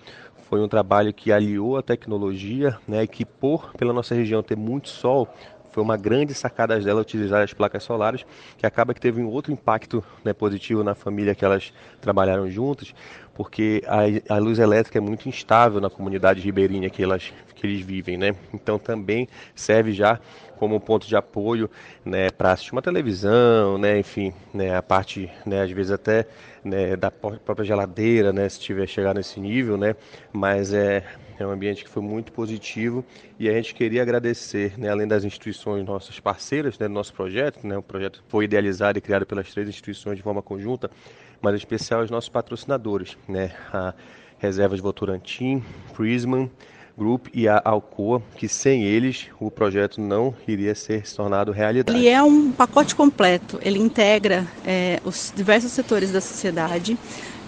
foi 0.49 0.61
um 0.61 0.67
trabalho 0.67 1.13
que 1.13 1.31
aliou 1.31 1.77
a 1.77 1.83
tecnologia, 1.83 2.77
né, 2.87 3.05
que 3.05 3.25
por 3.25 3.73
pela 3.73 3.93
nossa 3.93 4.15
região 4.15 4.41
ter 4.41 4.57
muito 4.57 4.89
sol, 4.89 5.27
foi 5.71 5.83
uma 5.83 5.95
grande 5.95 6.33
sacada 6.33 6.79
dela 6.79 7.01
utilizar 7.01 7.43
as 7.43 7.53
placas 7.53 7.83
solares, 7.83 8.25
que 8.57 8.65
acaba 8.65 8.93
que 8.93 8.99
teve 8.99 9.21
um 9.21 9.27
outro 9.27 9.53
impacto 9.53 10.03
né, 10.23 10.33
positivo 10.33 10.83
na 10.83 10.95
família 10.95 11.35
que 11.35 11.45
elas 11.45 11.71
trabalharam 12.01 12.49
juntas, 12.49 12.93
porque 13.39 13.81
a, 13.87 14.35
a, 14.35 14.37
luz 14.37 14.59
elétrica 14.59 14.97
é 14.97 15.01
muito 15.01 15.29
instável 15.29 15.79
na 15.79 15.89
comunidade 15.89 16.41
ribeirinha 16.41 16.89
que, 16.89 17.01
elas, 17.01 17.31
que 17.55 17.65
eles 17.65 17.79
vivem, 17.79 18.17
né? 18.17 18.35
Então 18.53 18.77
também 18.77 19.29
serve 19.55 19.93
já 19.93 20.19
como 20.57 20.77
ponto 20.77 21.07
de 21.07 21.15
apoio, 21.15 21.71
né, 22.03 22.29
para 22.29 22.51
assistir 22.51 22.73
uma 22.73 22.81
televisão, 22.81 23.77
né, 23.77 23.97
enfim, 23.97 24.33
né, 24.53 24.75
a 24.75 24.81
parte, 24.81 25.31
né, 25.45 25.61
às 25.61 25.71
vezes 25.71 25.89
até 25.89 26.27
né, 26.61 26.97
da 26.97 27.09
própria 27.09 27.63
geladeira, 27.63 28.33
né, 28.33 28.49
se 28.49 28.59
tiver 28.59 28.85
chegar 28.85 29.15
nesse 29.15 29.39
nível, 29.39 29.77
né, 29.77 29.95
mas 30.33 30.73
é, 30.73 31.05
é 31.39 31.47
um 31.47 31.51
ambiente 31.51 31.81
que 31.85 31.89
foi 31.89 32.03
muito 32.03 32.33
positivo 32.33 33.05
e 33.39 33.47
a 33.47 33.53
gente 33.53 33.73
queria 33.73 34.01
agradecer, 34.01 34.77
né, 34.77 34.89
além 34.89 35.07
das 35.07 35.23
instituições 35.23 35.85
nossas 35.85 36.19
parceiras, 36.19 36.77
né, 36.77 36.89
do 36.89 36.93
nosso 36.93 37.13
projeto, 37.13 37.65
né, 37.65 37.77
o 37.77 37.81
projeto 37.81 38.21
foi 38.27 38.43
idealizado 38.43 38.97
e 38.97 39.01
criado 39.01 39.25
pelas 39.25 39.49
três 39.53 39.69
instituições 39.69 40.17
de 40.17 40.23
forma 40.23 40.41
conjunta, 40.41 40.91
mas 41.41 41.53
em 41.53 41.57
especial 41.57 42.01
os 42.01 42.11
nossos 42.11 42.29
patrocinadores, 42.29 43.17
né, 43.27 43.51
a 43.71 43.93
Reservas 44.37 44.79
Votorantim, 44.79 45.63
Prisman, 45.93 46.49
Group 46.97 47.27
e 47.33 47.47
a 47.47 47.61
Alcoa, 47.63 48.21
que 48.35 48.49
sem 48.49 48.83
eles 48.83 49.27
o 49.39 49.49
projeto 49.49 50.01
não 50.01 50.35
iria 50.45 50.75
ser 50.75 51.07
se 51.07 51.15
tornado 51.15 51.51
realidade. 51.51 51.97
Ele 51.97 52.09
é 52.09 52.21
um 52.21 52.51
pacote 52.51 52.93
completo, 52.93 53.57
ele 53.61 53.79
integra 53.79 54.45
é, 54.65 54.99
os 55.05 55.31
diversos 55.33 55.71
setores 55.71 56.11
da 56.11 56.19
sociedade 56.19 56.97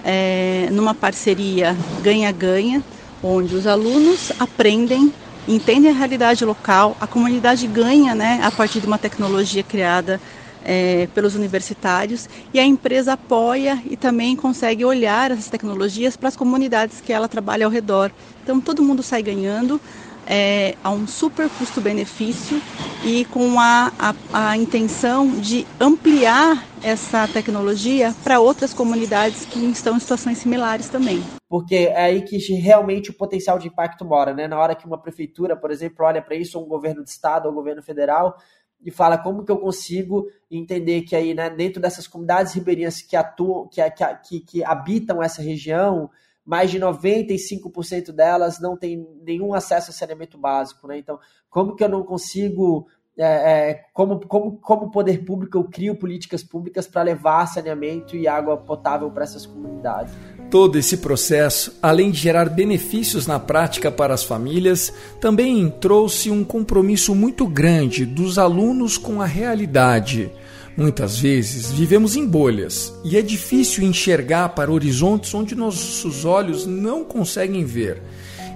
é, 0.06 0.70
numa 0.72 0.96
parceria 0.96 1.76
ganha-ganha, 2.02 2.82
onde 3.22 3.54
os 3.54 3.68
alunos 3.68 4.32
aprendem, 4.40 5.14
entendem 5.48 5.92
a 5.92 5.94
realidade 5.94 6.46
local, 6.46 6.96
a 7.00 7.06
comunidade 7.06 7.68
ganha 7.68 8.16
né, 8.16 8.40
a 8.42 8.52
partir 8.52 8.80
de 8.80 8.88
uma 8.88 8.98
tecnologia 8.98 9.64
criada 9.64 10.20
é, 10.64 11.08
pelos 11.14 11.36
universitários 11.36 12.30
e 12.54 12.60
a 12.60 12.66
empresa 12.66 13.14
apoia 13.14 13.82
e 13.86 13.96
também 13.96 14.36
consegue 14.36 14.86
olhar 14.86 15.32
essas 15.32 15.50
tecnologias 15.50 16.16
para 16.16 16.30
as 16.30 16.36
comunidades 16.36 17.02
que 17.02 17.14
ela 17.14 17.28
trabalha 17.28 17.66
ao 17.66 17.72
redor. 17.72 18.12
Então 18.44 18.60
todo 18.60 18.84
mundo 18.84 19.04
sai 19.04 19.22
ganhando 19.24 19.80
é, 20.28 20.76
a 20.84 20.90
um 20.90 21.08
super 21.08 21.50
custo-benefício 21.50 22.62
e 23.04 23.26
com 23.26 23.60
a, 23.60 23.92
a, 24.00 24.50
a, 24.50 24.58
intenção 24.58 25.28
de 25.28 25.66
ampliar 25.80 26.66
essa 26.84 27.28
tecnologia 27.28 28.14
para 28.24 28.40
outras 28.40 28.74
comunidades 28.74 29.46
que 29.46 29.60
estão 29.72 29.98
em 29.98 30.00
situações 30.00 30.38
similares 30.38 30.90
também. 30.90 31.24
Porque 31.50 31.76
é 31.76 32.06
aí 32.06 32.22
que 32.22 32.38
realmente 32.54 33.10
o 33.10 33.14
potencial 33.14 33.60
de 33.60 33.68
impacto 33.68 34.06
mora, 34.06 34.34
né? 34.34 34.48
Na 34.48 34.58
hora 34.60 34.76
que 34.76 34.86
uma 34.86 34.98
prefeitura, 34.98 35.56
por 35.56 35.70
exemplo, 35.70 36.06
olha 36.06 36.22
para 36.22 36.36
isso, 36.36 36.58
ou 36.58 36.66
um 36.66 36.70
governo 36.70 37.04
de 37.04 37.10
estado, 37.10 37.48
ou 37.48 37.52
um 37.52 37.56
governo 37.56 37.84
federal, 37.84 38.38
e 38.84 38.90
fala 38.90 39.18
como 39.18 39.46
que 39.46 39.52
eu 39.52 39.60
consigo 39.60 40.28
entender 40.50 41.02
que 41.02 41.16
aí, 41.16 41.34
né, 41.34 41.50
dentro 41.50 41.82
dessas 41.82 42.08
comunidades 42.08 42.54
ribeirinhas 42.54 43.02
que 43.02 43.16
atuam, 43.16 43.68
que, 43.68 43.82
que, 44.24 44.40
que 44.40 44.64
habitam 44.64 45.22
essa 45.22 45.42
região, 45.42 46.10
mais 46.44 46.72
de 46.72 46.80
95% 46.80 48.12
delas 48.12 48.60
não 48.60 48.76
tem 48.76 49.08
nenhum 49.24 49.54
acesso 49.54 49.92
a 49.92 49.94
saneamento 49.94 50.38
básico, 50.38 50.88
né? 50.88 50.98
Então, 50.98 51.20
como 51.50 51.76
que 51.76 51.84
eu 51.84 51.90
não 51.90 52.04
consigo 52.04 52.88
é, 53.18 53.26
é, 53.26 53.84
como, 53.94 54.20
como, 54.26 54.58
como 54.58 54.92
poder 54.92 55.26
público 55.26 55.58
eu 55.58 55.64
crio 55.66 55.96
políticas 55.96 56.44
públicas 56.44 56.88
para 56.88 57.04
levar 57.04 57.46
saneamento 57.46 58.16
e 58.16 58.28
água 58.28 58.58
potável 58.58 59.10
para 59.12 59.24
essas 59.24 59.46
comunidades. 59.46 60.14
Todo 60.50 60.78
esse 60.78 60.98
processo, 60.98 61.78
além 61.82 62.12
de 62.12 62.20
gerar 62.20 62.50
benefícios 62.50 63.28
na 63.28 63.40
prática 63.40 63.92
para 63.92 64.14
as 64.14 64.24
famílias, 64.24 64.94
também 65.20 65.70
trouxe 65.70 66.32
um 66.32 66.44
compromisso 66.44 67.14
muito 67.14 67.48
grande 67.48 68.06
dos 68.06 68.38
alunos 68.38 68.98
com 68.98 69.22
a 69.22 69.26
realidade. 69.26 70.32
Muitas 70.76 71.20
vezes 71.20 71.70
vivemos 71.72 72.16
em 72.16 72.26
bolhas 72.26 72.94
e 73.04 73.18
é 73.18 73.22
difícil 73.22 73.84
enxergar 73.84 74.50
para 74.50 74.72
horizontes 74.72 75.34
onde 75.34 75.54
nossos 75.54 76.24
olhos 76.24 76.66
não 76.66 77.04
conseguem 77.04 77.66
ver. 77.66 78.02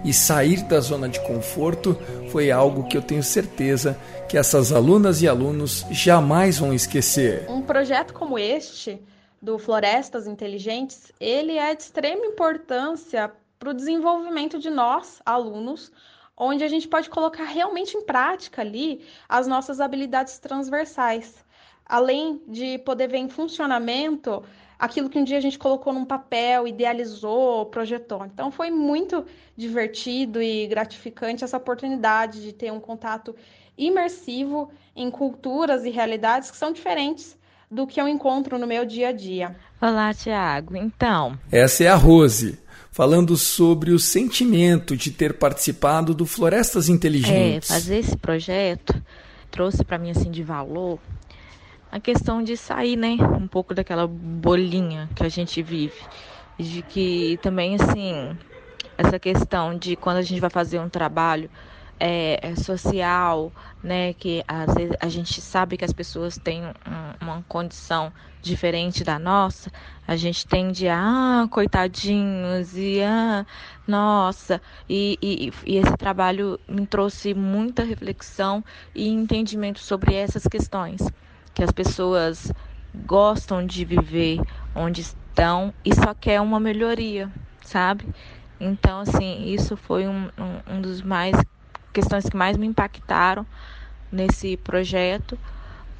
E 0.05 0.13
sair 0.13 0.61
da 0.61 0.79
zona 0.79 1.09
de 1.09 1.19
conforto 1.21 1.97
foi 2.31 2.51
algo 2.51 2.87
que 2.87 2.95
eu 2.95 3.01
tenho 3.01 3.23
certeza 3.23 3.99
que 4.29 4.37
essas 4.37 4.71
alunas 4.71 5.23
e 5.23 5.27
alunos 5.27 5.83
jamais 5.89 6.59
vão 6.59 6.71
esquecer. 6.71 7.49
Um 7.49 7.63
projeto 7.63 8.13
como 8.13 8.37
este, 8.37 9.01
do 9.41 9.57
Florestas 9.57 10.27
Inteligentes, 10.27 11.11
ele 11.19 11.57
é 11.57 11.73
de 11.73 11.81
extrema 11.81 12.23
importância 12.23 13.31
para 13.57 13.71
o 13.71 13.73
desenvolvimento 13.73 14.59
de 14.59 14.69
nós, 14.69 15.19
alunos, 15.25 15.91
onde 16.37 16.63
a 16.63 16.67
gente 16.67 16.87
pode 16.87 17.09
colocar 17.09 17.45
realmente 17.45 17.97
em 17.97 18.05
prática 18.05 18.61
ali 18.61 19.03
as 19.27 19.47
nossas 19.47 19.79
habilidades 19.79 20.37
transversais. 20.37 21.33
Além 21.83 22.39
de 22.47 22.77
poder 22.77 23.07
ver 23.07 23.17
em 23.17 23.29
funcionamento 23.29 24.43
aquilo 24.77 25.09
que 25.09 25.17
um 25.17 25.23
dia 25.23 25.37
a 25.37 25.41
gente 25.41 25.57
colocou 25.57 25.93
num 25.93 26.05
papel, 26.05 26.67
idealizou, 26.67 27.65
projetou. 27.67 28.25
Então 28.25 28.51
foi 28.51 28.69
muito 28.69 29.25
divertido 29.55 30.41
e 30.41 30.67
gratificante 30.67 31.43
essa 31.43 31.57
oportunidade 31.57 32.41
de 32.41 32.53
ter 32.53 32.71
um 32.71 32.79
contato 32.79 33.35
imersivo 33.77 34.71
em 34.95 35.09
culturas 35.11 35.83
e 35.83 35.89
realidades 35.89 36.51
que 36.51 36.57
são 36.57 36.71
diferentes 36.71 37.37
do 37.69 37.85
que 37.85 37.99
eu 37.99 38.07
encontro 38.07 38.57
no 38.57 38.67
meu 38.67 38.85
dia 38.85 39.09
a 39.09 39.11
dia. 39.11 39.55
Olá, 39.81 40.13
Tiago. 40.13 40.77
Então. 40.77 41.37
Essa 41.51 41.83
é 41.83 41.87
a 41.87 41.95
Rose, 41.95 42.59
falando 42.91 43.35
sobre 43.35 43.91
o 43.91 43.99
sentimento 43.99 44.95
de 44.95 45.11
ter 45.11 45.37
participado 45.37 46.13
do 46.13 46.25
Florestas 46.25 46.87
Inteligentes. 46.87 47.69
É, 47.69 47.73
fazer 47.73 47.97
esse 47.97 48.15
projeto 48.15 49.01
trouxe 49.51 49.83
para 49.83 49.97
mim 49.97 50.11
assim 50.11 50.29
de 50.29 50.43
valor 50.43 50.99
a 51.91 51.99
questão 51.99 52.43
de 52.43 52.57
sair, 52.57 52.95
né, 52.95 53.17
um 53.39 53.47
pouco 53.47 53.73
daquela 53.73 54.07
bolinha 54.07 55.09
que 55.15 55.23
a 55.23 55.29
gente 55.29 55.61
vive, 55.61 56.01
de 56.59 56.81
que 56.81 57.39
também 57.41 57.75
assim 57.75 58.37
essa 58.97 59.19
questão 59.19 59.77
de 59.77 59.95
quando 59.95 60.17
a 60.17 60.21
gente 60.21 60.39
vai 60.39 60.49
fazer 60.49 60.79
um 60.79 60.89
trabalho 60.89 61.49
é, 61.99 62.39
é, 62.41 62.55
social, 62.55 63.51
né, 63.81 64.13
que 64.13 64.43
às 64.47 64.73
vezes 64.73 64.95
a 64.99 65.07
gente 65.07 65.41
sabe 65.41 65.77
que 65.77 65.85
as 65.85 65.93
pessoas 65.93 66.37
têm 66.37 66.65
um, 66.65 66.73
uma 67.21 67.43
condição 67.47 68.11
diferente 68.41 69.03
da 69.03 69.17
nossa, 69.17 69.71
a 70.07 70.15
gente 70.15 70.45
tende 70.45 70.87
a, 70.87 71.43
ah, 71.43 71.47
coitadinhos, 71.49 72.75
e 72.75 73.01
ah, 73.01 73.45
nossa, 73.87 74.61
e, 74.89 75.17
e, 75.21 75.53
e 75.65 75.77
esse 75.77 75.97
trabalho 75.97 76.59
me 76.67 76.85
trouxe 76.85 77.33
muita 77.33 77.83
reflexão 77.83 78.63
e 78.93 79.07
entendimento 79.07 79.79
sobre 79.79 80.13
essas 80.13 80.45
questões, 80.47 81.01
que 81.55 81.63
as 81.63 81.71
pessoas 81.71 82.51
gostam 82.93 83.65
de 83.65 83.83
viver 83.83 84.39
onde 84.75 85.01
estão 85.01 85.73
e 85.83 85.95
só 85.95 86.13
quer 86.13 86.39
uma 86.39 86.59
melhoria, 86.59 87.31
sabe? 87.63 88.05
Então, 88.59 88.99
assim, 88.99 89.45
isso 89.47 89.75
foi 89.75 90.07
um, 90.07 90.29
um, 90.37 90.75
um 90.75 90.81
dos 90.81 91.01
mais 91.01 91.35
questões 91.91 92.29
que 92.29 92.37
mais 92.37 92.57
me 92.57 92.67
impactaram 92.67 93.45
nesse 94.11 94.57
projeto 94.57 95.37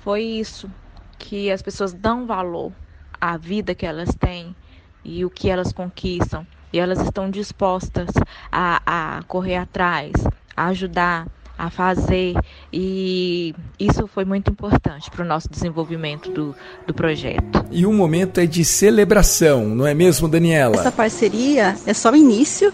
foi 0.05 0.21
isso, 0.21 0.69
que 1.17 1.49
as 1.49 1.63
pessoas 1.63 1.91
dão 1.91 2.27
valor 2.27 2.71
à 3.19 3.37
vida 3.37 3.73
que 3.73 3.87
elas 3.87 4.13
têm 4.13 4.55
e 5.03 5.25
o 5.25 5.31
que 5.31 5.49
elas 5.49 5.73
conquistam. 5.73 6.45
e 6.71 6.77
elas 6.79 6.99
estão 6.99 7.27
dispostas 7.29 8.09
a, 8.51 8.81
a 8.85 9.23
correr 9.23 9.55
atrás, 9.55 10.11
a 10.55 10.67
ajudar, 10.67 11.27
a 11.57 11.69
fazer 11.69 12.35
e 12.71 13.53
isso 13.79 14.07
foi 14.07 14.25
muito 14.25 14.51
importante 14.51 15.09
para 15.09 15.23
o 15.23 15.27
nosso 15.27 15.49
desenvolvimento 15.49 16.29
do, 16.31 16.55
do 16.85 16.93
projeto. 16.93 17.65
E 17.71 17.85
o 17.85 17.93
momento 17.93 18.39
é 18.39 18.45
de 18.45 18.63
celebração, 18.65 19.65
não 19.65 19.87
é 19.87 19.93
mesmo, 19.93 20.27
Daniela? 20.27 20.75
Essa 20.75 20.91
parceria 20.91 21.75
é 21.85 21.93
só 21.93 22.11
o 22.11 22.15
início, 22.15 22.73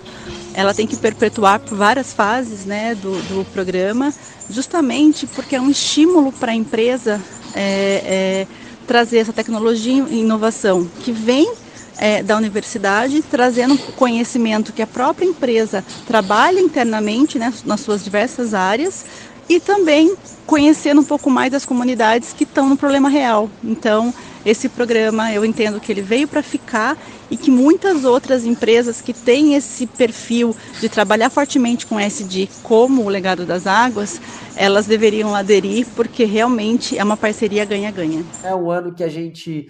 ela 0.53 0.73
tem 0.73 0.87
que 0.87 0.95
perpetuar 0.95 1.59
por 1.59 1.77
várias 1.77 2.13
fases 2.13 2.65
né, 2.65 2.95
do, 2.95 3.11
do 3.23 3.45
programa, 3.51 4.13
justamente 4.49 5.27
porque 5.27 5.55
é 5.55 5.61
um 5.61 5.69
estímulo 5.69 6.31
para 6.31 6.51
a 6.51 6.55
empresa 6.55 7.21
é, 7.53 7.61
é, 8.05 8.47
trazer 8.87 9.19
essa 9.19 9.33
tecnologia 9.33 10.05
e 10.09 10.19
inovação 10.19 10.85
que 11.03 11.11
vem 11.11 11.53
é, 12.01 12.23
da 12.23 12.35
universidade, 12.35 13.21
trazendo 13.21 13.77
conhecimento 13.93 14.73
que 14.73 14.81
a 14.81 14.87
própria 14.87 15.23
empresa 15.23 15.85
trabalha 16.07 16.59
internamente 16.59 17.37
né, 17.37 17.53
nas 17.63 17.81
suas 17.81 18.03
diversas 18.03 18.55
áreas 18.55 19.05
e 19.47 19.59
também 19.59 20.15
conhecendo 20.47 21.01
um 21.01 21.03
pouco 21.03 21.29
mais 21.29 21.51
das 21.51 21.63
comunidades 21.63 22.33
que 22.33 22.43
estão 22.43 22.67
no 22.67 22.75
problema 22.75 23.07
real. 23.07 23.47
Então, 23.63 24.11
esse 24.43 24.67
programa 24.67 25.31
eu 25.31 25.45
entendo 25.45 25.79
que 25.79 25.91
ele 25.91 26.01
veio 26.01 26.27
para 26.27 26.41
ficar 26.41 26.97
e 27.29 27.37
que 27.37 27.51
muitas 27.51 28.03
outras 28.03 28.45
empresas 28.45 28.99
que 28.99 29.13
têm 29.13 29.53
esse 29.53 29.85
perfil 29.85 30.55
de 30.79 30.89
trabalhar 30.89 31.29
fortemente 31.29 31.85
com 31.85 31.99
SD, 31.99 32.49
como 32.63 33.03
o 33.03 33.09
legado 33.09 33.45
das 33.45 33.67
águas, 33.67 34.19
elas 34.55 34.87
deveriam 34.87 35.35
aderir 35.35 35.85
porque 35.95 36.25
realmente 36.25 36.97
é 36.97 37.03
uma 37.03 37.15
parceria 37.15 37.63
ganha-ganha. 37.63 38.25
É 38.43 38.55
um 38.55 38.71
ano 38.71 38.91
que 38.91 39.03
a 39.03 39.07
gente 39.07 39.69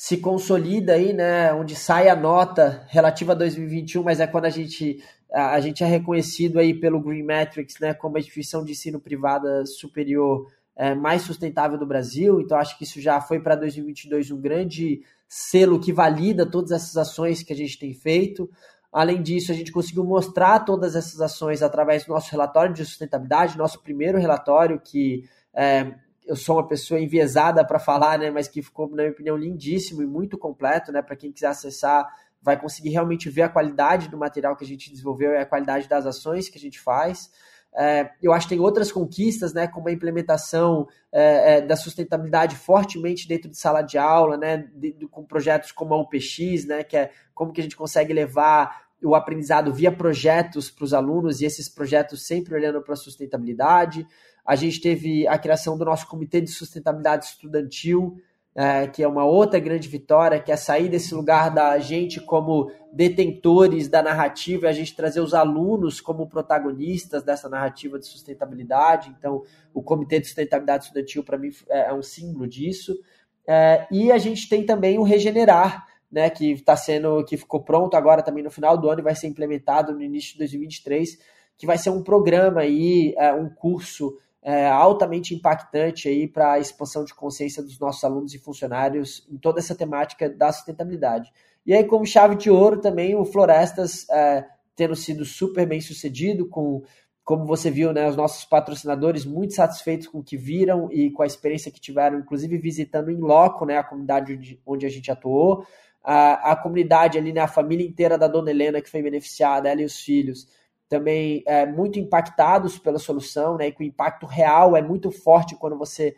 se 0.00 0.16
consolida 0.16 0.94
aí, 0.94 1.12
né, 1.12 1.52
onde 1.52 1.76
sai 1.76 2.08
a 2.08 2.16
nota 2.16 2.86
relativa 2.88 3.32
a 3.32 3.34
2021, 3.34 4.02
mas 4.02 4.18
é 4.18 4.26
quando 4.26 4.46
a 4.46 4.50
gente 4.50 5.04
a, 5.30 5.60
gente 5.60 5.84
é 5.84 5.86
reconhecido 5.86 6.58
aí 6.58 6.72
pelo 6.72 7.02
Green 7.02 7.22
Metrics, 7.22 7.78
né, 7.78 7.92
como 7.92 8.16
a 8.16 8.18
instituição 8.18 8.64
de 8.64 8.72
ensino 8.72 8.98
privada 8.98 9.66
superior 9.66 10.50
é, 10.74 10.94
mais 10.94 11.20
sustentável 11.20 11.76
do 11.76 11.84
Brasil. 11.84 12.40
Então 12.40 12.56
acho 12.56 12.78
que 12.78 12.84
isso 12.84 12.98
já 12.98 13.20
foi 13.20 13.40
para 13.40 13.54
2022 13.54 14.30
um 14.30 14.40
grande 14.40 15.02
selo 15.28 15.78
que 15.78 15.92
valida 15.92 16.50
todas 16.50 16.70
essas 16.70 16.96
ações 16.96 17.42
que 17.42 17.52
a 17.52 17.56
gente 17.56 17.78
tem 17.78 17.92
feito. 17.92 18.48
Além 18.90 19.20
disso, 19.20 19.52
a 19.52 19.54
gente 19.54 19.70
conseguiu 19.70 20.02
mostrar 20.02 20.60
todas 20.60 20.96
essas 20.96 21.20
ações 21.20 21.62
através 21.62 22.06
do 22.06 22.14
nosso 22.14 22.30
relatório 22.30 22.72
de 22.72 22.86
sustentabilidade, 22.86 23.58
nosso 23.58 23.82
primeiro 23.82 24.16
relatório 24.16 24.80
que 24.80 25.28
é, 25.52 25.92
eu 26.30 26.36
sou 26.36 26.58
uma 26.58 26.68
pessoa 26.68 27.00
enviesada 27.00 27.64
para 27.66 27.80
falar, 27.80 28.16
né, 28.16 28.30
mas 28.30 28.46
que 28.46 28.62
ficou, 28.62 28.88
na 28.88 29.02
minha 29.02 29.10
opinião, 29.10 29.36
lindíssimo 29.36 30.00
e 30.00 30.06
muito 30.06 30.38
completo, 30.38 30.92
né, 30.92 31.02
para 31.02 31.16
quem 31.16 31.32
quiser 31.32 31.48
acessar, 31.48 32.06
vai 32.40 32.56
conseguir 32.56 32.90
realmente 32.90 33.28
ver 33.28 33.42
a 33.42 33.48
qualidade 33.48 34.08
do 34.08 34.16
material 34.16 34.54
que 34.54 34.62
a 34.62 34.66
gente 34.66 34.92
desenvolveu 34.92 35.32
e 35.32 35.38
a 35.38 35.44
qualidade 35.44 35.88
das 35.88 36.06
ações 36.06 36.48
que 36.48 36.56
a 36.56 36.60
gente 36.60 36.78
faz. 36.78 37.32
É, 37.74 38.12
eu 38.22 38.32
acho 38.32 38.46
que 38.46 38.54
tem 38.54 38.62
outras 38.62 38.92
conquistas, 38.92 39.52
né, 39.52 39.66
como 39.66 39.88
a 39.88 39.92
implementação 39.92 40.86
é, 41.10 41.56
é, 41.56 41.60
da 41.60 41.74
sustentabilidade 41.74 42.54
fortemente 42.54 43.26
dentro 43.26 43.50
de 43.50 43.58
sala 43.58 43.82
de 43.82 43.98
aula, 43.98 44.36
né, 44.36 44.68
de, 44.72 44.92
de, 44.92 45.08
com 45.08 45.24
projetos 45.24 45.72
como 45.72 45.94
a 45.94 46.00
UPX, 46.00 46.64
né, 46.64 46.84
que 46.84 46.96
é 46.96 47.10
como 47.34 47.52
que 47.52 47.60
a 47.60 47.64
gente 47.64 47.76
consegue 47.76 48.12
levar 48.12 48.88
o 49.02 49.16
aprendizado 49.16 49.72
via 49.72 49.90
projetos 49.90 50.70
para 50.70 50.84
os 50.84 50.94
alunos 50.94 51.40
e 51.40 51.44
esses 51.44 51.68
projetos 51.68 52.24
sempre 52.24 52.54
olhando 52.54 52.82
para 52.82 52.94
a 52.94 52.96
sustentabilidade. 52.96 54.06
A 54.50 54.56
gente 54.56 54.80
teve 54.80 55.28
a 55.28 55.38
criação 55.38 55.78
do 55.78 55.84
nosso 55.84 56.08
Comitê 56.08 56.40
de 56.40 56.50
Sustentabilidade 56.50 57.26
Estudantil, 57.26 58.20
é, 58.52 58.88
que 58.88 59.00
é 59.00 59.06
uma 59.06 59.24
outra 59.24 59.60
grande 59.60 59.88
vitória, 59.88 60.40
que 60.40 60.50
é 60.50 60.56
sair 60.56 60.88
desse 60.88 61.14
lugar 61.14 61.54
da 61.54 61.78
gente 61.78 62.20
como 62.20 62.68
detentores 62.92 63.86
da 63.86 64.02
narrativa 64.02 64.66
e 64.66 64.68
a 64.68 64.72
gente 64.72 64.96
trazer 64.96 65.20
os 65.20 65.34
alunos 65.34 66.00
como 66.00 66.26
protagonistas 66.26 67.22
dessa 67.22 67.48
narrativa 67.48 67.96
de 67.96 68.06
sustentabilidade. 68.06 69.14
Então, 69.16 69.44
o 69.72 69.80
Comitê 69.84 70.18
de 70.18 70.26
Sustentabilidade 70.26 70.86
Estudantil, 70.86 71.22
para 71.22 71.38
mim, 71.38 71.50
é, 71.68 71.82
é 71.82 71.94
um 71.94 72.02
símbolo 72.02 72.48
disso. 72.48 72.98
É, 73.46 73.86
e 73.88 74.10
a 74.10 74.18
gente 74.18 74.48
tem 74.48 74.66
também 74.66 74.98
o 74.98 75.04
Regenerar, 75.04 75.86
né, 76.10 76.28
que 76.28 76.50
está 76.50 76.74
sendo, 76.74 77.24
que 77.24 77.36
ficou 77.36 77.62
pronto 77.62 77.96
agora 77.96 78.20
também 78.20 78.42
no 78.42 78.50
final 78.50 78.76
do 78.76 78.90
ano 78.90 78.98
e 79.00 79.04
vai 79.04 79.14
ser 79.14 79.28
implementado 79.28 79.92
no 79.92 80.02
início 80.02 80.32
de 80.32 80.38
2023, 80.38 81.20
que 81.56 81.66
vai 81.66 81.78
ser 81.78 81.90
um 81.90 82.02
programa 82.02 82.62
aí, 82.62 83.14
é, 83.16 83.32
um 83.32 83.48
curso 83.48 84.18
é, 84.42 84.68
altamente 84.68 85.34
impactante 85.34 86.08
aí 86.08 86.26
para 86.26 86.52
a 86.52 86.58
expansão 86.58 87.04
de 87.04 87.14
consciência 87.14 87.62
dos 87.62 87.78
nossos 87.78 88.02
alunos 88.02 88.34
e 88.34 88.38
funcionários 88.38 89.26
em 89.30 89.36
toda 89.36 89.60
essa 89.60 89.74
temática 89.74 90.28
da 90.28 90.50
sustentabilidade. 90.50 91.30
E 91.66 91.74
aí, 91.74 91.84
como 91.84 92.06
chave 92.06 92.36
de 92.36 92.50
ouro, 92.50 92.80
também 92.80 93.14
o 93.14 93.24
Florestas 93.24 94.08
é, 94.08 94.46
tendo 94.74 94.96
sido 94.96 95.24
super 95.24 95.66
bem 95.66 95.80
sucedido, 95.80 96.48
com, 96.48 96.82
como 97.22 97.44
você 97.44 97.70
viu, 97.70 97.92
né, 97.92 98.08
os 98.08 98.16
nossos 98.16 98.46
patrocinadores 98.46 99.26
muito 99.26 99.54
satisfeitos 99.54 100.06
com 100.06 100.20
o 100.20 100.24
que 100.24 100.38
viram 100.38 100.90
e 100.90 101.10
com 101.10 101.22
a 101.22 101.26
experiência 101.26 101.70
que 101.70 101.80
tiveram, 101.80 102.18
inclusive 102.18 102.56
visitando 102.56 103.10
em 103.10 103.18
loco 103.18 103.66
né, 103.66 103.76
a 103.76 103.84
comunidade 103.84 104.32
onde, 104.32 104.60
onde 104.64 104.86
a 104.86 104.88
gente 104.88 105.10
atuou. 105.10 105.66
A, 106.02 106.52
a 106.52 106.56
comunidade 106.56 107.18
ali, 107.18 107.30
né, 107.30 107.40
a 107.42 107.46
família 107.46 107.86
inteira 107.86 108.16
da 108.16 108.26
Dona 108.26 108.50
Helena 108.50 108.80
que 108.80 108.88
foi 108.88 109.02
beneficiada, 109.02 109.68
ela 109.68 109.82
e 109.82 109.84
os 109.84 110.00
filhos, 110.00 110.48
também 110.90 111.44
é, 111.46 111.64
muito 111.64 112.00
impactados 112.00 112.76
pela 112.76 112.98
solução, 112.98 113.56
né? 113.56 113.68
E 113.68 113.72
que 113.72 113.82
o 113.82 113.86
impacto 113.86 114.26
real 114.26 114.76
é 114.76 114.82
muito 114.82 115.12
forte 115.12 115.54
quando 115.54 115.78
você 115.78 116.16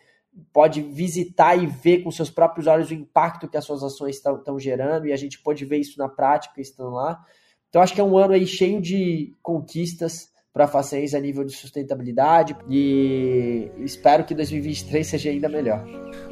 pode 0.51 0.81
visitar 0.81 1.55
e 1.57 1.67
ver 1.67 1.99
com 1.99 2.11
seus 2.11 2.31
próprios 2.31 2.67
olhos 2.67 2.91
o 2.91 2.95
impacto 2.95 3.47
que 3.47 3.59
as 3.59 3.67
suas 3.67 3.83
ações 3.83 4.17
estão 4.17 4.59
gerando, 4.59 5.07
e 5.07 5.13
a 5.13 5.17
gente 5.17 5.39
pode 5.39 5.63
ver 5.67 5.77
isso 5.77 5.99
na 5.99 6.09
prática 6.09 6.59
estando 6.59 6.93
lá. 6.93 7.23
Então, 7.69 7.83
acho 7.83 7.95
que 7.95 8.01
é 8.01 8.05
um 8.05 8.17
ano 8.17 8.33
aí 8.33 8.47
cheio 8.47 8.81
de 8.81 9.35
conquistas 9.43 10.33
para 10.55 10.65
a 10.65 10.69
Facens 10.69 11.15
a 11.15 11.21
nível 11.21 11.45
de 11.45 11.53
sustentabilidade 11.53 12.55
e 12.69 13.71
espero 13.79 14.25
que 14.25 14.35
2023 14.35 15.07
seja 15.07 15.31
ainda 15.31 15.49
melhor. 15.49 15.83